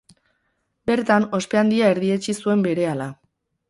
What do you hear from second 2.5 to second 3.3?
berehala.